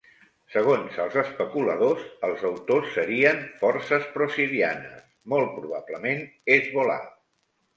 Segons 0.51 0.95
els 1.03 1.17
especuladors, 1.23 2.07
els 2.29 2.45
autors 2.51 2.89
serien 2.95 3.43
forces 3.61 4.09
prosirianes, 4.17 5.07
molt 5.35 5.55
probablement 5.61 6.25
Hesbol·là. 6.57 6.99